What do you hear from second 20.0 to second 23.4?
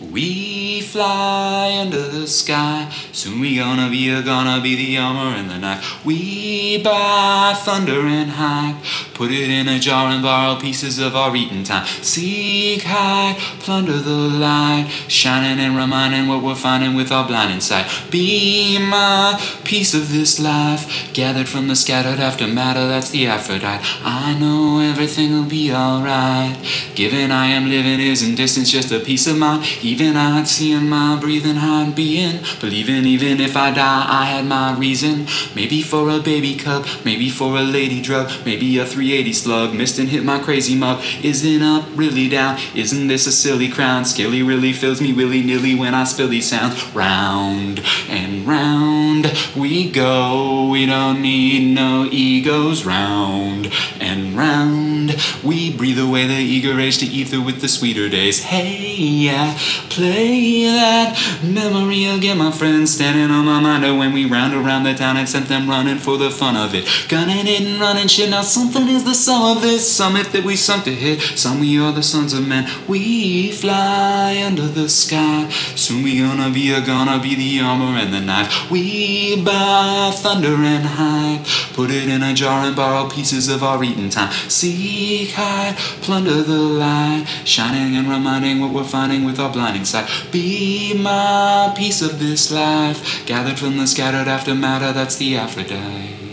this life. Gathered from the scattered aftermatter, that's the